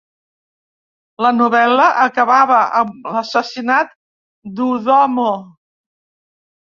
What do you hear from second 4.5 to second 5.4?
d'Udomo.